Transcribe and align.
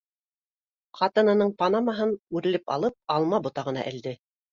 Ҡатынының 0.99 1.51
панамаһын 1.59 2.13
үрелеп 2.39 2.73
алың 2.77 2.95
алма 3.17 3.41
ботағына 3.49 3.85
элде 3.93 4.15